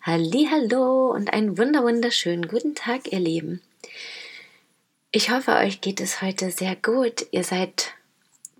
Hallo 0.00 1.10
und 1.10 1.32
einen 1.32 1.58
wunder 1.58 1.82
wunderschönen 1.82 2.46
guten 2.46 2.76
Tag, 2.76 3.12
ihr 3.12 3.18
Lieben. 3.18 3.60
Ich 5.10 5.30
hoffe, 5.30 5.56
euch 5.56 5.80
geht 5.80 6.00
es 6.00 6.22
heute 6.22 6.52
sehr 6.52 6.76
gut. 6.76 7.26
Ihr 7.32 7.42
seid 7.42 7.94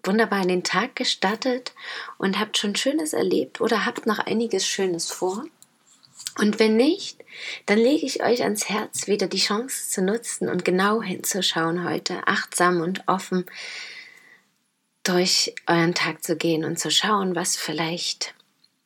wunderbar 0.02 0.42
in 0.42 0.48
den 0.48 0.64
Tag 0.64 0.96
gestartet 0.96 1.74
und 2.18 2.40
habt 2.40 2.58
schon 2.58 2.74
Schönes 2.74 3.12
erlebt 3.12 3.60
oder 3.60 3.86
habt 3.86 4.04
noch 4.04 4.18
einiges 4.18 4.66
Schönes 4.66 5.12
vor. 5.12 5.44
Und 6.38 6.58
wenn 6.58 6.76
nicht, 6.76 7.24
dann 7.66 7.78
lege 7.78 8.04
ich 8.04 8.22
euch 8.22 8.42
ans 8.42 8.68
Herz, 8.68 9.06
wieder 9.06 9.28
die 9.28 9.38
Chance 9.38 9.90
zu 9.90 10.02
nutzen 10.02 10.48
und 10.48 10.64
genau 10.64 11.02
hinzuschauen 11.02 11.88
heute, 11.88 12.26
achtsam 12.26 12.80
und 12.80 13.04
offen 13.06 13.46
durch 15.04 15.54
euren 15.68 15.94
Tag 15.94 16.24
zu 16.24 16.36
gehen 16.36 16.64
und 16.64 16.80
zu 16.80 16.90
schauen, 16.90 17.36
was 17.36 17.56
vielleicht 17.56 18.34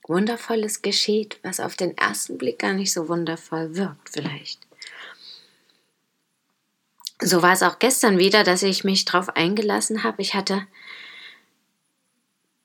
Wundervolles 0.06 0.83
geschieht, 0.83 1.38
was 1.42 1.61
auf 1.61 1.77
den 1.77 1.97
ersten 1.97 2.38
Blick 2.38 2.59
gar 2.59 2.73
nicht 2.73 2.92
so 2.92 3.09
wundervoll 3.09 3.77
wirkt 3.77 4.11
vielleicht. 4.11 4.61
So 7.20 7.41
war 7.41 7.53
es 7.53 7.62
auch 7.62 7.78
gestern 7.78 8.19
wieder, 8.19 8.42
dass 8.42 8.64
ich 8.64 8.83
mich 8.83 9.05
darauf 9.05 9.36
eingelassen 9.36 10.03
habe. 10.03 10.22
Ich 10.22 10.34
hatte 10.34 10.67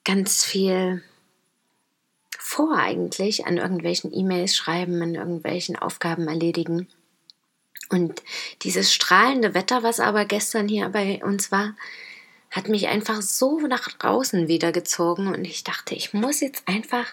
ganz 0.03 0.44
viel 0.44 1.03
vor 2.39 2.77
eigentlich 2.77 3.45
an 3.45 3.57
irgendwelchen 3.57 4.11
E-Mails 4.11 4.55
schreiben, 4.55 5.01
an 5.03 5.13
irgendwelchen 5.13 5.75
Aufgaben 5.75 6.27
erledigen. 6.27 6.88
Und 7.89 8.23
dieses 8.63 8.91
strahlende 8.91 9.53
Wetter, 9.53 9.83
was 9.83 9.99
aber 9.99 10.25
gestern 10.25 10.67
hier 10.67 10.89
bei 10.89 11.23
uns 11.23 11.51
war, 11.51 11.75
hat 12.58 12.69
mich 12.69 12.88
einfach 12.88 13.22
so 13.22 13.59
nach 13.59 13.88
draußen 13.88 14.47
wieder 14.47 14.72
gezogen 14.72 15.27
und 15.27 15.45
ich 15.45 15.63
dachte, 15.63 15.94
ich 15.94 16.13
muss 16.13 16.41
jetzt 16.41 16.67
einfach 16.67 17.05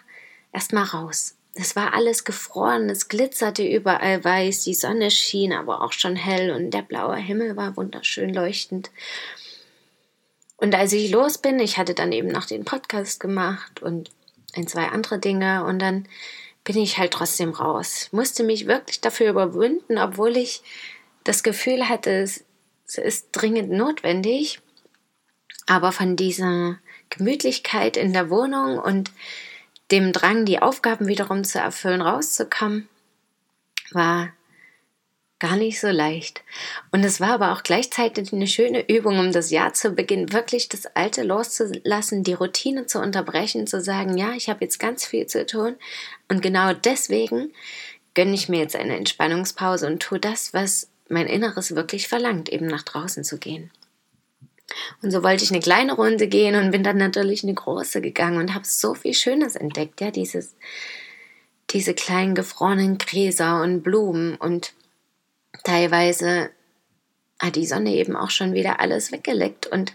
erstmal 0.53 0.85
raus. 0.85 1.37
Es 1.53 1.77
war 1.77 1.93
alles 1.93 2.25
gefroren, 2.25 2.89
es 2.89 3.09
glitzerte 3.09 3.63
überall 3.63 4.25
weiß, 4.25 4.65
die 4.65 4.73
Sonne 4.73 5.11
schien 5.11 5.53
aber 5.53 5.83
auch 5.83 5.93
schon 5.93 6.17
hell 6.17 6.51
und 6.51 6.71
der 6.71 6.81
blaue 6.81 7.17
Himmel 7.17 7.57
war 7.57 7.77
wunderschön 7.77 8.33
leuchtend. 8.33 8.91
Und 10.57 10.75
als 10.75 10.95
ich 10.95 11.11
los 11.11 11.37
bin, 11.37 11.59
ich 11.59 11.77
hatte 11.77 11.93
dann 11.93 12.13
eben 12.13 12.29
noch 12.29 12.47
den 12.47 12.65
Podcast 12.65 13.21
gemacht 13.21 13.83
und 13.83 14.11
ein, 14.55 14.67
zwei 14.67 14.87
andere 14.87 15.19
Dinge 15.19 15.65
und 15.67 15.79
dann 15.79 16.09
bin 16.65 16.79
ich 16.79 16.97
halt 16.97 17.13
trotzdem 17.13 17.51
raus. 17.51 18.05
Ich 18.07 18.13
musste 18.15 18.45
mich 18.45 18.67
wirklich 18.67 19.03
dafür 19.03 19.29
überwinden, 19.29 19.99
obwohl 19.99 20.39
ich 20.39 20.63
das 21.23 21.43
Gefühl 21.43 21.91
hatte, 21.91 22.11
es, 22.23 22.45
es 22.87 22.97
ist 22.97 23.29
dringend 23.33 23.71
notwendig. 23.71 24.63
Aber 25.67 25.93
von 25.93 26.17
dieser 26.17 26.79
Gemütlichkeit 27.11 27.97
in 27.97 28.13
der 28.13 28.31
Wohnung 28.31 28.79
und 28.79 29.11
dem 29.91 30.13
Drang, 30.13 30.45
die 30.45 30.61
Aufgaben 30.61 31.07
wiederum 31.07 31.45
zu 31.45 31.59
erfüllen, 31.59 32.01
rauszukommen, 32.01 32.89
war 33.93 34.33
gar 35.39 35.57
nicht 35.57 35.81
so 35.81 35.89
leicht. 35.89 36.43
Und 36.91 37.05
es 37.05 37.21
war 37.21 37.35
aber 37.35 37.53
auch 37.53 37.63
gleichzeitig 37.63 38.33
eine 38.33 38.47
schöne 38.47 38.89
Übung, 38.89 39.19
um 39.19 39.33
das 39.33 39.51
Jahr 39.51 39.75
zu 39.75 39.91
Beginn 39.91 40.33
wirklich 40.33 40.69
das 40.69 40.87
Alte 40.87 41.23
loszulassen, 41.23 42.25
die 42.25 42.33
Routine 42.33 42.87
zu 42.87 42.99
unterbrechen, 42.99 43.67
zu 43.67 43.81
sagen, 43.81 44.17
ja, 44.17 44.33
ich 44.33 44.49
habe 44.49 44.65
jetzt 44.65 44.79
ganz 44.79 45.05
viel 45.05 45.27
zu 45.27 45.45
tun 45.45 45.77
und 46.29 46.41
genau 46.41 46.73
deswegen 46.73 47.53
gönne 48.15 48.35
ich 48.35 48.49
mir 48.49 48.61
jetzt 48.61 48.77
eine 48.77 48.97
Entspannungspause 48.97 49.87
und 49.87 50.01
tue 50.01 50.21
das, 50.21 50.55
was 50.55 50.89
mein 51.09 51.27
Inneres 51.27 51.75
wirklich 51.75 52.09
verlangt, 52.09 52.49
eben 52.49 52.67
nach 52.67 52.83
draußen 52.83 53.25
zu 53.25 53.39
gehen. 53.39 53.71
Und 55.03 55.11
so 55.11 55.23
wollte 55.23 55.45
ich 55.45 55.51
eine 55.51 55.61
kleine 55.61 55.95
Runde 55.95 56.29
gehen 56.29 56.55
und 56.57 56.71
bin 56.71 56.83
dann 56.83 56.97
natürlich 56.97 57.43
eine 57.43 57.55
große 57.55 58.01
gegangen 58.01 58.39
und 58.39 58.55
habe 58.55 58.65
so 58.65 58.95
viel 58.95 59.15
Schönes 59.15 59.57
entdeckt, 59.57 60.01
ja, 60.01 60.11
dieses, 60.11 60.57
diese 61.71 61.95
kleinen 61.95 62.35
gefrorenen 62.35 62.99
Gräser 62.99 63.63
und 63.63 63.83
Blumen 63.83 64.37
und 64.37 64.73
teilweise 65.65 66.51
hat 67.41 67.57
die 67.57 67.67
Sonne 67.67 67.95
eben 67.95 68.17
auch 68.17 68.31
schon 68.31 68.55
wieder 68.55 68.81
alles 68.81 69.13
weggeleckt 69.13 69.67
und 69.67 69.93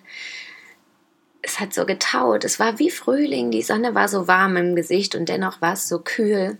es 1.41 1.59
hat 1.59 1.73
so 1.73 1.85
getaut. 1.85 2.43
Es 2.43 2.59
war 2.59 2.79
wie 2.79 2.91
Frühling, 2.91 3.49
die 3.49 3.61
Sonne 3.63 3.95
war 3.95 4.07
so 4.07 4.27
warm 4.27 4.57
im 4.57 4.75
Gesicht 4.75 5.15
und 5.15 5.29
dennoch 5.29 5.61
war 5.61 5.73
es 5.73 5.87
so 5.87 5.99
kühl. 5.99 6.57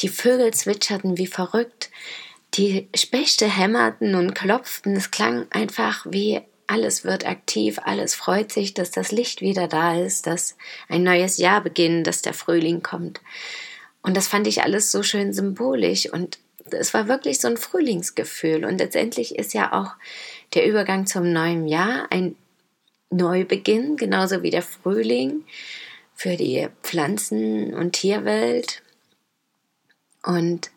Die 0.00 0.08
Vögel 0.08 0.52
zwitscherten 0.52 1.16
wie 1.18 1.26
verrückt, 1.26 1.90
die 2.54 2.88
Spechte 2.94 3.46
hämmerten 3.46 4.14
und 4.14 4.34
klopften. 4.34 4.94
Es 4.94 5.10
klang 5.10 5.46
einfach 5.50 6.06
wie 6.08 6.42
alles 6.66 7.04
wird 7.04 7.26
aktiv, 7.26 7.78
alles 7.82 8.14
freut 8.14 8.52
sich, 8.52 8.74
dass 8.74 8.90
das 8.90 9.12
Licht 9.12 9.40
wieder 9.40 9.68
da 9.68 9.98
ist, 9.98 10.26
dass 10.26 10.56
ein 10.88 11.02
neues 11.02 11.38
Jahr 11.38 11.60
beginnt, 11.60 12.06
dass 12.06 12.22
der 12.22 12.34
Frühling 12.34 12.82
kommt. 12.82 13.20
Und 14.02 14.16
das 14.16 14.28
fand 14.28 14.46
ich 14.46 14.62
alles 14.62 14.90
so 14.90 15.02
schön 15.02 15.32
symbolisch 15.32 16.10
und 16.12 16.38
es 16.70 16.94
war 16.94 17.08
wirklich 17.08 17.40
so 17.40 17.48
ein 17.48 17.56
Frühlingsgefühl. 17.56 18.64
Und 18.64 18.78
letztendlich 18.78 19.36
ist 19.36 19.54
ja 19.54 19.72
auch 19.72 19.92
der 20.54 20.66
Übergang 20.66 21.06
zum 21.06 21.32
neuen 21.32 21.66
Jahr 21.66 22.06
ein 22.10 22.36
Neubeginn, 23.10 23.96
genauso 23.96 24.42
wie 24.42 24.50
der 24.50 24.62
Frühling 24.62 25.44
für 26.14 26.36
die 26.36 26.68
Pflanzen- 26.82 27.74
und 27.74 27.92
Tierwelt. 27.92 28.82
Und 30.22 30.70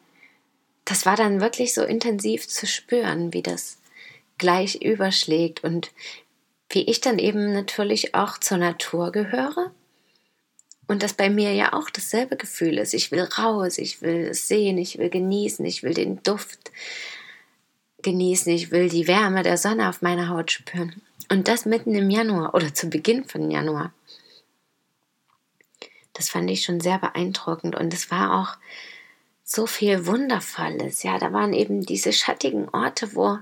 das 0.85 1.05
war 1.05 1.15
dann 1.15 1.41
wirklich 1.41 1.73
so 1.73 1.83
intensiv 1.83 2.47
zu 2.47 2.67
spüren, 2.67 3.33
wie 3.33 3.41
das 3.41 3.77
gleich 4.37 4.81
überschlägt 4.81 5.63
und 5.63 5.91
wie 6.69 6.83
ich 6.89 7.01
dann 7.01 7.19
eben 7.19 7.53
natürlich 7.53 8.15
auch 8.15 8.37
zur 8.37 8.57
Natur 8.57 9.11
gehöre 9.11 9.71
und 10.87 11.03
das 11.03 11.13
bei 11.13 11.29
mir 11.29 11.53
ja 11.53 11.73
auch 11.73 11.89
dasselbe 11.89 12.37
Gefühl 12.37 12.77
ist. 12.77 12.93
Ich 12.93 13.11
will 13.11 13.23
raus, 13.23 13.77
ich 13.77 14.01
will 14.01 14.27
es 14.31 14.47
sehen, 14.47 14.77
ich 14.77 14.97
will 14.97 15.09
genießen, 15.09 15.65
ich 15.65 15.83
will 15.83 15.93
den 15.93 16.21
Duft 16.23 16.71
genießen, 18.03 18.53
ich 18.53 18.71
will 18.71 18.89
die 18.89 19.07
Wärme 19.07 19.41
der 19.41 19.57
Sonne 19.57 19.89
auf 19.89 20.01
meiner 20.01 20.29
Haut 20.29 20.51
spüren. 20.51 21.01
Und 21.31 21.47
das 21.47 21.65
mitten 21.65 21.95
im 21.95 22.09
Januar 22.09 22.53
oder 22.53 22.73
zu 22.73 22.89
Beginn 22.89 23.23
von 23.23 23.49
Januar. 23.49 23.93
Das 26.13 26.29
fand 26.29 26.49
ich 26.49 26.63
schon 26.63 26.79
sehr 26.79 26.99
beeindruckend 26.99 27.75
und 27.75 27.93
es 27.93 28.11
war 28.11 28.39
auch 28.39 28.57
so 29.43 29.67
viel 29.67 30.05
Wundervolles. 30.05 31.03
Ja, 31.03 31.17
da 31.17 31.33
waren 31.33 31.53
eben 31.53 31.85
diese 31.85 32.13
schattigen 32.13 32.69
Orte, 32.69 33.15
wo 33.15 33.39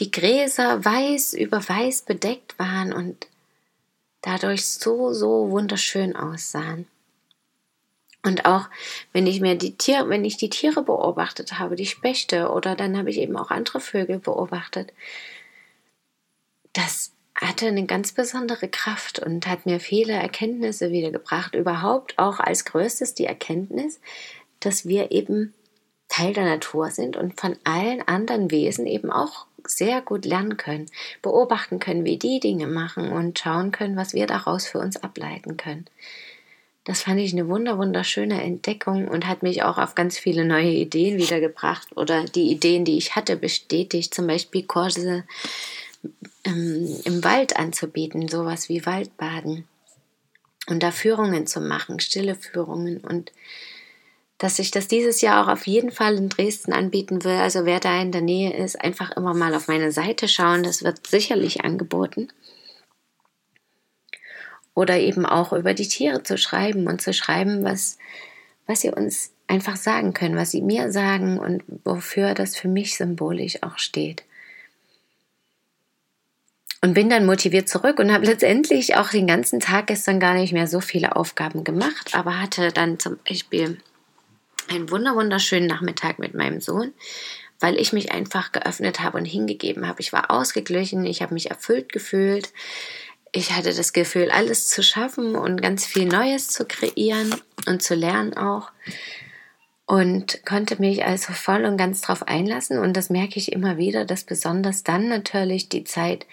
die 0.00 0.10
Gräser 0.10 0.84
weiß 0.84 1.34
über 1.34 1.66
weiß 1.66 2.02
bedeckt 2.02 2.58
waren 2.58 2.92
und 2.92 3.28
dadurch 4.22 4.66
so, 4.66 5.12
so 5.12 5.50
wunderschön 5.50 6.16
aussahen. 6.16 6.86
Und 8.22 8.44
auch 8.44 8.68
wenn 9.12 9.26
ich 9.26 9.40
mir 9.40 9.56
die 9.56 9.76
Tiere, 9.76 10.08
wenn 10.08 10.24
ich 10.24 10.36
die 10.36 10.50
Tiere 10.50 10.82
beobachtet 10.82 11.58
habe, 11.58 11.76
die 11.76 11.86
Spechte 11.86 12.50
oder 12.50 12.76
dann 12.76 12.96
habe 12.98 13.10
ich 13.10 13.18
eben 13.18 13.36
auch 13.36 13.50
andere 13.50 13.80
Vögel 13.80 14.18
beobachtet, 14.18 14.92
das 16.72 17.12
hatte 17.34 17.66
eine 17.66 17.86
ganz 17.86 18.12
besondere 18.12 18.68
Kraft 18.68 19.18
und 19.18 19.46
hat 19.46 19.64
mir 19.64 19.80
viele 19.80 20.12
Erkenntnisse 20.12 20.90
wiedergebracht. 20.90 21.54
Überhaupt 21.54 22.18
auch 22.18 22.38
als 22.40 22.66
größtes 22.66 23.14
die 23.14 23.24
Erkenntnis, 23.24 24.00
dass 24.60 24.86
wir 24.86 25.10
eben 25.10 25.54
Teil 26.08 26.34
der 26.34 26.44
Natur 26.44 26.90
sind 26.90 27.16
und 27.16 27.40
von 27.40 27.56
allen 27.64 28.06
anderen 28.06 28.50
Wesen 28.50 28.86
eben 28.86 29.10
auch 29.10 29.46
sehr 29.66 30.00
gut 30.00 30.24
lernen 30.24 30.56
können, 30.56 30.86
beobachten 31.22 31.78
können, 31.78 32.04
wie 32.04 32.18
die 32.18 32.40
Dinge 32.40 32.66
machen 32.66 33.12
und 33.12 33.38
schauen 33.38 33.72
können, 33.72 33.96
was 33.96 34.14
wir 34.14 34.26
daraus 34.26 34.66
für 34.66 34.78
uns 34.78 34.96
ableiten 34.96 35.56
können. 35.56 35.86
Das 36.84 37.02
fand 37.02 37.20
ich 37.20 37.32
eine 37.32 37.46
wunder 37.48 37.78
wunderschöne 37.78 38.42
Entdeckung 38.42 39.06
und 39.08 39.26
hat 39.26 39.42
mich 39.42 39.62
auch 39.62 39.78
auf 39.78 39.94
ganz 39.94 40.18
viele 40.18 40.44
neue 40.44 40.70
Ideen 40.70 41.18
wiedergebracht 41.18 41.96
oder 41.96 42.24
die 42.24 42.50
Ideen, 42.50 42.84
die 42.84 42.96
ich 42.96 43.14
hatte, 43.14 43.36
bestätigt. 43.36 44.14
Zum 44.14 44.26
Beispiel 44.26 44.64
Kurse 44.64 45.24
ähm, 46.44 47.00
im 47.04 47.22
Wald 47.22 47.56
anzubieten, 47.56 48.28
sowas 48.28 48.68
wie 48.68 48.86
Waldbaden 48.86 49.68
und 50.68 50.82
da 50.82 50.90
Führungen 50.90 51.46
zu 51.46 51.60
machen, 51.60 52.00
stille 52.00 52.34
Führungen 52.34 52.98
und 52.98 53.32
dass 54.40 54.58
ich 54.58 54.70
das 54.70 54.88
dieses 54.88 55.20
Jahr 55.20 55.44
auch 55.44 55.52
auf 55.52 55.66
jeden 55.66 55.92
Fall 55.92 56.16
in 56.16 56.30
Dresden 56.30 56.72
anbieten 56.72 57.24
will. 57.24 57.36
Also 57.36 57.66
wer 57.66 57.78
da 57.78 58.00
in 58.00 58.10
der 58.10 58.22
Nähe 58.22 58.56
ist, 58.56 58.80
einfach 58.80 59.10
immer 59.10 59.34
mal 59.34 59.54
auf 59.54 59.68
meine 59.68 59.92
Seite 59.92 60.28
schauen. 60.28 60.62
Das 60.62 60.82
wird 60.82 61.06
sicherlich 61.06 61.62
angeboten. 61.62 62.28
Oder 64.74 64.98
eben 64.98 65.26
auch 65.26 65.52
über 65.52 65.74
die 65.74 65.86
Tiere 65.86 66.22
zu 66.22 66.38
schreiben 66.38 66.86
und 66.86 67.02
zu 67.02 67.12
schreiben, 67.12 67.64
was, 67.64 67.98
was 68.66 68.80
sie 68.80 68.88
uns 68.88 69.32
einfach 69.46 69.76
sagen 69.76 70.14
können, 70.14 70.36
was 70.36 70.52
sie 70.52 70.62
mir 70.62 70.90
sagen 70.90 71.38
und 71.38 71.62
wofür 71.84 72.32
das 72.32 72.56
für 72.56 72.68
mich 72.68 72.96
symbolisch 72.96 73.62
auch 73.62 73.78
steht. 73.78 74.24
Und 76.80 76.94
bin 76.94 77.10
dann 77.10 77.26
motiviert 77.26 77.68
zurück 77.68 77.98
und 77.98 78.10
habe 78.10 78.24
letztendlich 78.24 78.96
auch 78.96 79.10
den 79.10 79.26
ganzen 79.26 79.60
Tag 79.60 79.88
gestern 79.88 80.18
gar 80.18 80.32
nicht 80.32 80.54
mehr 80.54 80.66
so 80.66 80.80
viele 80.80 81.14
Aufgaben 81.14 81.62
gemacht, 81.62 82.14
aber 82.14 82.40
hatte 82.40 82.72
dann 82.72 82.98
zum 82.98 83.18
Beispiel 83.28 83.76
einen 84.70 84.90
wunderschönen 84.90 85.66
Nachmittag 85.66 86.18
mit 86.18 86.34
meinem 86.34 86.60
Sohn, 86.60 86.92
weil 87.58 87.78
ich 87.78 87.92
mich 87.92 88.12
einfach 88.12 88.52
geöffnet 88.52 89.00
habe 89.00 89.18
und 89.18 89.24
hingegeben 89.24 89.86
habe. 89.86 90.00
Ich 90.00 90.12
war 90.12 90.30
ausgeglichen, 90.30 91.04
ich 91.04 91.22
habe 91.22 91.34
mich 91.34 91.50
erfüllt 91.50 91.92
gefühlt. 91.92 92.52
Ich 93.32 93.52
hatte 93.52 93.72
das 93.74 93.92
Gefühl, 93.92 94.30
alles 94.30 94.68
zu 94.68 94.82
schaffen 94.82 95.36
und 95.36 95.62
ganz 95.62 95.86
viel 95.86 96.06
Neues 96.06 96.48
zu 96.48 96.64
kreieren 96.64 97.34
und 97.66 97.82
zu 97.82 97.94
lernen 97.94 98.34
auch. 98.34 98.72
Und 99.86 100.44
konnte 100.46 100.80
mich 100.80 101.04
also 101.04 101.32
voll 101.32 101.64
und 101.64 101.76
ganz 101.76 102.00
drauf 102.00 102.26
einlassen. 102.26 102.78
Und 102.78 102.96
das 102.96 103.10
merke 103.10 103.38
ich 103.38 103.52
immer 103.52 103.76
wieder, 103.76 104.04
dass 104.04 104.24
besonders 104.24 104.84
dann 104.84 105.08
natürlich 105.08 105.68
die 105.68 105.84
Zeit 105.84 106.26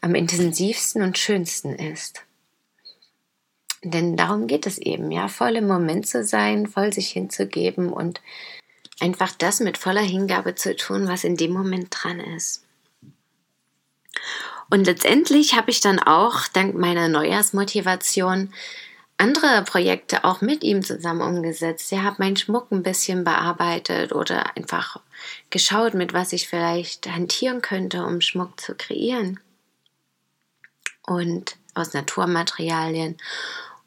am 0.00 0.14
intensivsten 0.14 1.02
und 1.02 1.18
schönsten 1.18 1.74
ist. 1.74 2.25
Denn 3.88 4.16
darum 4.16 4.48
geht 4.48 4.66
es 4.66 4.78
eben, 4.78 5.12
ja, 5.12 5.28
voll 5.28 5.54
im 5.54 5.68
Moment 5.68 6.08
zu 6.08 6.24
sein, 6.24 6.66
voll 6.66 6.92
sich 6.92 7.10
hinzugeben 7.10 7.92
und 7.92 8.20
einfach 8.98 9.30
das 9.30 9.60
mit 9.60 9.78
voller 9.78 10.02
Hingabe 10.02 10.56
zu 10.56 10.74
tun, 10.74 11.06
was 11.06 11.22
in 11.22 11.36
dem 11.36 11.52
Moment 11.52 11.88
dran 11.90 12.18
ist. 12.18 12.64
Und 14.70 14.86
letztendlich 14.86 15.54
habe 15.54 15.70
ich 15.70 15.80
dann 15.80 16.00
auch 16.00 16.48
dank 16.48 16.74
meiner 16.74 17.06
Neujahrsmotivation 17.06 18.52
andere 19.18 19.62
Projekte 19.62 20.24
auch 20.24 20.40
mit 20.40 20.64
ihm 20.64 20.82
zusammen 20.82 21.22
umgesetzt. 21.22 21.92
Ich 21.92 21.98
habe 22.00 22.16
meinen 22.18 22.36
Schmuck 22.36 22.72
ein 22.72 22.82
bisschen 22.82 23.22
bearbeitet 23.22 24.12
oder 24.12 24.56
einfach 24.56 24.98
geschaut, 25.50 25.94
mit 25.94 26.12
was 26.12 26.32
ich 26.32 26.48
vielleicht 26.48 27.06
hantieren 27.06 27.62
könnte, 27.62 28.04
um 28.04 28.20
Schmuck 28.20 28.60
zu 28.60 28.74
kreieren. 28.74 29.38
Und 31.06 31.56
aus 31.74 31.92
Naturmaterialien 31.94 33.16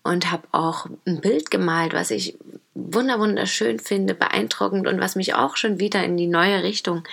und 0.10 0.32
habe 0.32 0.48
auch 0.52 0.88
ein 1.06 1.22
Bild 1.22 1.52
gemalt, 1.52 1.94
was 1.94 2.10
ich 2.10 2.36
wunderschön 2.74 3.78
finde, 3.78 4.16
beeindruckend 4.16 4.88
und 4.88 5.00
was 5.00 5.16
mich 5.16 5.36
auch 5.36 5.56
schon 5.56 5.80
wieder 5.80 6.04
in 6.04 6.18
die 6.18 6.26
neue 6.26 6.64
Richtung 6.64 7.04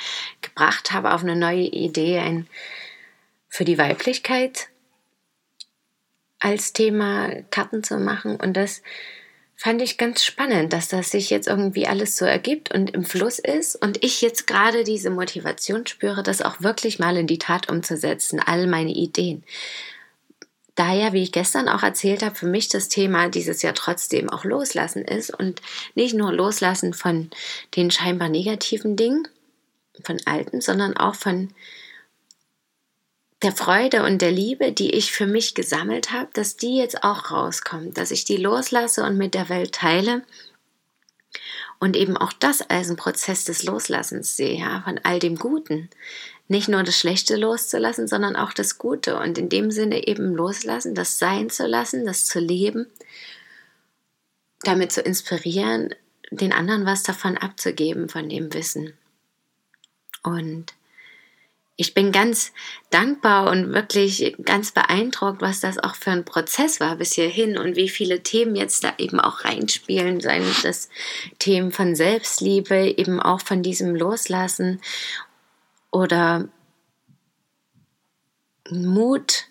gebracht 0.40 0.92
habe, 0.92 1.12
auf 1.12 1.22
eine 1.22 1.36
neue 1.36 1.64
Idee 1.64 2.20
ein, 2.20 2.46
für 3.48 3.66
die 3.66 3.76
Weiblichkeit 3.76 4.68
als 6.38 6.72
Thema 6.72 7.42
Karten 7.50 7.84
zu 7.84 7.98
machen. 7.98 8.36
Und 8.36 8.56
das 8.56 8.82
fand 9.56 9.82
ich 9.82 9.98
ganz 9.98 10.24
spannend, 10.24 10.72
dass 10.72 10.88
das 10.88 11.10
sich 11.10 11.28
jetzt 11.28 11.48
irgendwie 11.48 11.86
alles 11.86 12.16
so 12.16 12.24
ergibt 12.24 12.72
und 12.72 12.94
im 12.94 13.04
Fluss 13.04 13.38
ist 13.38 13.76
und 13.76 14.02
ich 14.02 14.22
jetzt 14.22 14.46
gerade 14.46 14.84
diese 14.84 15.10
Motivation 15.10 15.86
spüre, 15.86 16.22
das 16.22 16.40
auch 16.40 16.62
wirklich 16.62 16.98
mal 16.98 17.18
in 17.18 17.26
die 17.26 17.38
Tat 17.38 17.68
umzusetzen, 17.68 18.40
all 18.40 18.66
meine 18.66 18.92
Ideen 18.92 19.44
daher, 20.76 21.12
wie 21.12 21.22
ich 21.22 21.32
gestern 21.32 21.68
auch 21.68 21.82
erzählt 21.82 22.22
habe, 22.22 22.36
für 22.36 22.46
mich 22.46 22.68
das 22.68 22.88
Thema 22.88 23.28
dieses 23.28 23.62
Jahr 23.62 23.74
trotzdem 23.74 24.30
auch 24.30 24.44
loslassen 24.44 25.04
ist 25.04 25.36
und 25.36 25.60
nicht 25.94 26.14
nur 26.14 26.32
loslassen 26.32 26.94
von 26.94 27.30
den 27.74 27.90
scheinbar 27.90 28.28
negativen 28.28 28.96
Dingen, 28.96 29.26
von 30.04 30.18
alten, 30.26 30.60
sondern 30.60 30.96
auch 30.96 31.14
von 31.14 31.50
der 33.42 33.52
Freude 33.52 34.02
und 34.04 34.22
der 34.22 34.32
Liebe, 34.32 34.72
die 34.72 34.90
ich 34.90 35.12
für 35.12 35.26
mich 35.26 35.54
gesammelt 35.54 36.10
habe, 36.10 36.28
dass 36.32 36.56
die 36.56 36.76
jetzt 36.76 37.02
auch 37.04 37.30
rauskommt, 37.30 37.98
dass 37.98 38.10
ich 38.10 38.24
die 38.24 38.38
loslasse 38.38 39.04
und 39.04 39.18
mit 39.18 39.34
der 39.34 39.48
Welt 39.48 39.72
teile 39.72 40.22
und 41.78 41.96
eben 41.96 42.16
auch 42.16 42.32
das 42.32 42.62
als 42.62 42.88
ein 42.88 42.96
Prozess 42.96 43.44
des 43.44 43.62
Loslassens 43.62 44.36
sehe, 44.36 44.58
ja, 44.58 44.82
von 44.82 44.98
all 45.02 45.18
dem 45.18 45.36
Guten, 45.36 45.90
nicht 46.48 46.68
nur 46.68 46.82
das 46.82 46.98
Schlechte 46.98 47.36
loszulassen, 47.36 48.06
sondern 48.06 48.36
auch 48.36 48.52
das 48.52 48.78
Gute 48.78 49.18
und 49.18 49.38
in 49.38 49.48
dem 49.48 49.70
Sinne 49.70 50.06
eben 50.06 50.34
loslassen, 50.34 50.94
das 50.94 51.18
sein 51.18 51.50
zu 51.50 51.66
lassen, 51.66 52.06
das 52.06 52.24
zu 52.24 52.38
leben, 52.38 52.86
damit 54.62 54.92
zu 54.92 55.00
inspirieren, 55.00 55.94
den 56.30 56.52
anderen 56.52 56.86
was 56.86 57.02
davon 57.02 57.36
abzugeben, 57.36 58.08
von 58.08 58.28
dem 58.28 58.52
Wissen. 58.52 58.94
Und 60.22 60.74
ich 61.78 61.92
bin 61.92 62.10
ganz 62.10 62.52
dankbar 62.88 63.50
und 63.50 63.74
wirklich 63.74 64.34
ganz 64.42 64.72
beeindruckt, 64.72 65.42
was 65.42 65.60
das 65.60 65.78
auch 65.78 65.94
für 65.94 66.10
ein 66.10 66.24
Prozess 66.24 66.80
war 66.80 66.96
bis 66.96 67.12
hierhin 67.12 67.58
und 67.58 67.76
wie 67.76 67.90
viele 67.90 68.22
Themen 68.22 68.56
jetzt 68.56 68.82
da 68.82 68.94
eben 68.96 69.20
auch 69.20 69.44
reinspielen, 69.44 70.20
seien 70.20 70.44
das 70.62 70.88
Themen 71.38 71.72
von 71.72 71.94
Selbstliebe, 71.94 72.94
eben 72.96 73.20
auch 73.20 73.42
von 73.42 73.62
diesem 73.62 73.94
Loslassen 73.94 74.80
oder 75.96 76.48
Mut 78.70 79.46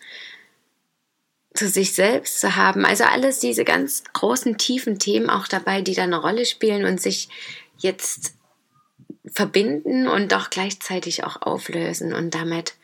zu 1.54 1.68
sich 1.68 1.94
selbst 1.94 2.40
zu 2.40 2.56
haben. 2.56 2.86
Also 2.86 3.06
alles 3.06 3.40
diese 3.40 3.64
ganz 3.64 4.04
großen, 4.14 4.58
tiefen 4.58 5.00
Themen 5.00 5.30
auch 5.30 5.48
dabei, 5.48 5.82
die 5.82 5.96
da 5.96 6.04
eine 6.04 6.22
Rolle 6.22 6.46
spielen 6.46 6.86
und 6.86 7.02
sich 7.02 7.30
jetzt 7.78 8.36
verbinden 9.26 10.08
und 10.08 10.32
doch 10.32 10.50
gleichzeitig 10.50 11.24
auch 11.24 11.42
auflösen 11.42 12.14
und 12.14 12.36
damit 12.36 12.76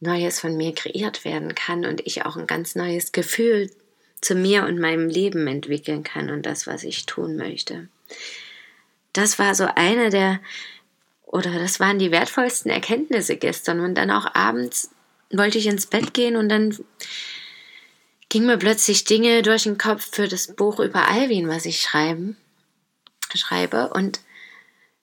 Neues 0.00 0.40
von 0.40 0.56
mir 0.56 0.74
kreiert 0.74 1.24
werden 1.24 1.54
kann 1.54 1.84
und 1.84 2.04
ich 2.04 2.26
auch 2.26 2.36
ein 2.36 2.48
ganz 2.48 2.74
neues 2.74 3.12
Gefühl 3.12 3.70
zu 4.20 4.34
mir 4.34 4.64
und 4.64 4.80
meinem 4.80 5.08
Leben 5.08 5.46
entwickeln 5.46 6.02
kann 6.02 6.30
und 6.30 6.44
das, 6.44 6.66
was 6.66 6.82
ich 6.82 7.06
tun 7.06 7.36
möchte. 7.36 7.88
Das 9.12 9.38
war 9.38 9.54
so 9.54 9.68
eine 9.76 10.10
der 10.10 10.40
oder 11.32 11.58
das 11.58 11.80
waren 11.80 11.98
die 11.98 12.10
wertvollsten 12.10 12.70
Erkenntnisse 12.70 13.36
gestern. 13.36 13.80
Und 13.80 13.96
dann 13.96 14.10
auch 14.10 14.34
abends 14.34 14.90
wollte 15.30 15.58
ich 15.58 15.66
ins 15.66 15.86
Bett 15.86 16.12
gehen 16.12 16.36
und 16.36 16.50
dann 16.50 16.78
ging 18.28 18.44
mir 18.44 18.58
plötzlich 18.58 19.04
Dinge 19.04 19.42
durch 19.42 19.64
den 19.64 19.78
Kopf 19.78 20.10
für 20.12 20.28
das 20.28 20.54
Buch 20.54 20.78
über 20.78 21.08
Alvin, 21.08 21.48
was 21.48 21.64
ich 21.64 21.80
schreiben, 21.80 22.36
schreibe. 23.34 23.88
Und 23.94 24.20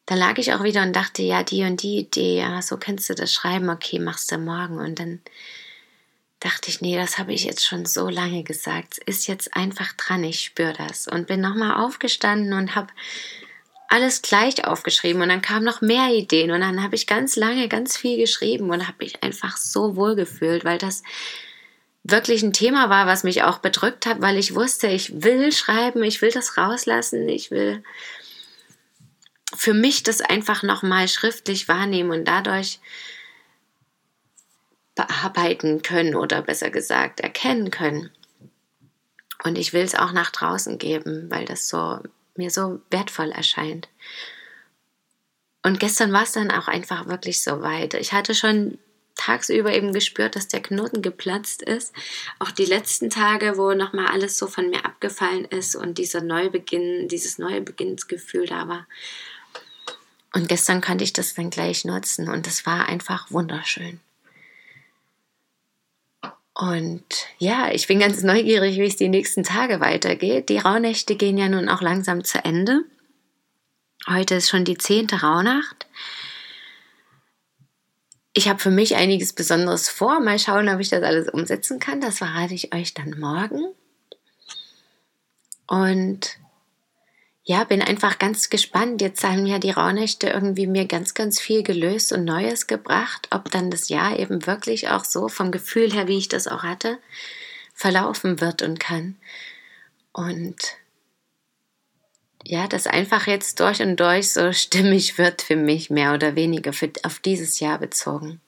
da 0.05 0.13
lag 0.13 0.37
ich 0.37 0.53
auch 0.53 0.63
wieder 0.63 0.83
und 0.83 0.95
dachte, 0.95 1.23
ja, 1.23 1.41
die 1.41 1.63
und 1.63 1.81
die 1.81 1.97
Idee, 1.97 2.37
ja, 2.39 2.61
so 2.61 2.77
kannst 2.77 3.09
du 3.09 3.15
das 3.15 3.33
schreiben, 3.33 3.69
okay, 3.69 3.97
machst 3.97 4.31
du 4.31 4.37
morgen. 4.37 4.77
Und 4.77 4.99
dann 4.99 5.21
dachte 6.39 6.69
ich, 6.69 6.79
nee, 6.79 6.95
das 6.95 7.17
habe 7.17 7.33
ich 7.33 7.43
jetzt 7.43 7.65
schon 7.65 7.87
so 7.87 8.07
lange 8.07 8.43
gesagt. 8.43 8.99
Es 9.07 9.17
ist 9.17 9.27
jetzt 9.27 9.55
einfach 9.55 9.93
dran, 9.93 10.23
ich 10.23 10.41
spüre 10.41 10.73
das. 10.73 11.07
Und 11.07 11.25
bin 11.25 11.41
nochmal 11.41 11.83
aufgestanden 11.83 12.53
und 12.53 12.75
habe 12.75 12.93
alles 13.89 14.21
gleich 14.21 14.65
aufgeschrieben 14.65 15.21
und 15.21 15.29
dann 15.29 15.41
kamen 15.41 15.65
noch 15.65 15.81
mehr 15.81 16.13
Ideen 16.13 16.51
und 16.51 16.61
dann 16.61 16.83
habe 16.83 16.95
ich 16.95 17.07
ganz 17.07 17.35
lange 17.35 17.67
ganz 17.67 17.97
viel 17.97 18.17
geschrieben 18.17 18.69
und 18.69 18.87
habe 18.87 18.97
mich 18.99 19.23
einfach 19.23 19.57
so 19.57 19.95
wohl 19.95 20.15
gefühlt, 20.15 20.63
weil 20.63 20.77
das 20.77 21.01
wirklich 22.03 22.43
ein 22.43 22.53
Thema 22.53 22.89
war, 22.89 23.07
was 23.07 23.23
mich 23.23 23.43
auch 23.43 23.57
bedrückt 23.57 24.05
hat, 24.05 24.21
weil 24.21 24.37
ich 24.37 24.53
wusste, 24.53 24.87
ich 24.87 25.23
will 25.23 25.51
schreiben, 25.51 26.03
ich 26.03 26.21
will 26.21 26.31
das 26.31 26.55
rauslassen, 26.55 27.27
ich 27.27 27.49
will 27.49 27.83
für 29.55 29.73
mich 29.73 30.03
das 30.03 30.21
einfach 30.21 30.61
nochmal 30.61 31.07
schriftlich 31.07 31.67
wahrnehmen 31.67 32.11
und 32.11 32.25
dadurch 32.25 32.79
bearbeiten 34.93 35.81
können 35.81 36.15
oder 36.15 36.43
besser 36.43 36.69
gesagt 36.69 37.21
erkennen 37.21 37.71
können. 37.71 38.11
Und 39.43 39.57
ich 39.57 39.73
will 39.73 39.83
es 39.83 39.95
auch 39.95 40.11
nach 40.11 40.29
draußen 40.29 40.77
geben, 40.77 41.31
weil 41.31 41.45
das 41.45 41.67
so 41.67 41.99
mir 42.39 42.49
so 42.49 42.81
wertvoll 42.89 43.31
erscheint. 43.31 43.87
Und 45.61 45.79
gestern 45.79 46.11
war 46.11 46.23
es 46.23 46.31
dann 46.31 46.51
auch 46.51 46.67
einfach 46.67 47.07
wirklich 47.07 47.43
so 47.43 47.61
weit. 47.61 47.93
Ich 47.93 48.13
hatte 48.13 48.33
schon 48.33 48.79
tagsüber 49.15 49.73
eben 49.73 49.91
gespürt, 49.91 50.35
dass 50.35 50.47
der 50.47 50.61
Knoten 50.61 51.01
geplatzt 51.01 51.61
ist. 51.61 51.93
Auch 52.39 52.51
die 52.51 52.65
letzten 52.65 53.09
Tage, 53.09 53.57
wo 53.57 53.73
nochmal 53.73 54.07
alles 54.07 54.37
so 54.37 54.47
von 54.47 54.69
mir 54.69 54.85
abgefallen 54.85 55.45
ist 55.45 55.75
und 55.75 55.97
dieser 55.97 56.21
Neubeginn, 56.21 57.09
dieses 57.09 57.37
Neubeginnsgefühl 57.37 58.47
da 58.47 58.67
war. 58.67 58.87
Und 60.33 60.47
gestern 60.47 60.79
konnte 60.81 61.03
ich 61.03 61.11
das 61.11 61.33
dann 61.33 61.49
gleich 61.49 61.83
nutzen 61.85 62.29
und 62.29 62.47
es 62.47 62.65
war 62.65 62.87
einfach 62.87 63.29
wunderschön. 63.29 63.99
Und 66.59 67.05
ja, 67.37 67.71
ich 67.71 67.87
bin 67.87 67.99
ganz 67.99 68.21
neugierig, 68.21 68.77
wie 68.79 68.85
es 68.85 68.97
die 68.97 69.07
nächsten 69.07 69.43
Tage 69.43 69.79
weitergeht. 69.79 70.49
Die 70.49 70.57
Rauhnächte 70.57 71.15
gehen 71.15 71.37
ja 71.37 71.47
nun 71.47 71.69
auch 71.69 71.79
langsam 71.81 72.25
zu 72.25 72.43
Ende. 72.43 72.81
Heute 74.05 74.35
ist 74.35 74.49
schon 74.49 74.65
die 74.65 74.77
zehnte 74.77 75.21
Rauhnacht. 75.21 75.87
Ich 78.33 78.49
habe 78.49 78.59
für 78.59 78.71
mich 78.71 78.97
einiges 78.97 79.31
Besonderes 79.31 79.87
vor. 79.87 80.19
Mal 80.19 80.37
schauen, 80.37 80.67
ob 80.67 80.81
ich 80.81 80.89
das 80.89 81.01
alles 81.01 81.29
umsetzen 81.29 81.79
kann. 81.79 82.01
Das 82.01 82.17
verrate 82.17 82.53
ich 82.53 82.73
euch 82.75 82.93
dann 82.93 83.17
morgen. 83.17 83.63
Und 85.65 86.39
ja, 87.49 87.63
bin 87.63 87.81
einfach 87.81 88.19
ganz 88.19 88.51
gespannt. 88.51 89.01
Jetzt 89.01 89.23
haben 89.23 89.47
ja 89.47 89.57
die 89.57 89.71
Rauhnächte 89.71 90.29
irgendwie 90.29 90.67
mir 90.67 90.85
ganz, 90.85 91.15
ganz 91.15 91.41
viel 91.41 91.63
gelöst 91.63 92.13
und 92.13 92.23
Neues 92.23 92.67
gebracht. 92.67 93.27
Ob 93.31 93.49
dann 93.49 93.71
das 93.71 93.89
Jahr 93.89 94.19
eben 94.19 94.45
wirklich 94.45 94.89
auch 94.89 95.03
so 95.03 95.29
vom 95.29 95.49
Gefühl 95.49 95.91
her, 95.91 96.07
wie 96.07 96.19
ich 96.19 96.27
das 96.27 96.47
auch 96.47 96.61
hatte, 96.61 96.99
verlaufen 97.73 98.39
wird 98.39 98.61
und 98.61 98.79
kann. 98.79 99.15
Und 100.13 100.57
ja, 102.43 102.67
das 102.67 102.85
einfach 102.85 103.25
jetzt 103.25 103.59
durch 103.61 103.81
und 103.81 103.99
durch 103.99 104.29
so 104.29 104.53
stimmig 104.53 105.17
wird 105.17 105.41
für 105.41 105.55
mich, 105.55 105.89
mehr 105.89 106.13
oder 106.13 106.35
weniger 106.35 106.71
für, 106.71 106.91
auf 107.01 107.17
dieses 107.17 107.59
Jahr 107.59 107.79
bezogen. 107.79 108.41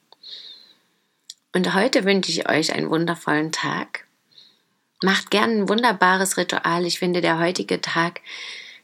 Und 1.55 1.73
heute 1.73 2.05
wünsche 2.05 2.29
ich 2.29 2.47
euch 2.47 2.71
einen 2.71 2.91
wundervollen 2.91 3.51
Tag. 3.51 4.05
Macht 5.01 5.31
gern 5.31 5.61
ein 5.61 5.69
wunderbares 5.69 6.37
Ritual. 6.37 6.85
Ich 6.85 6.99
finde, 6.99 7.21
der 7.21 7.39
heutige 7.39 7.81
Tag 7.81 8.21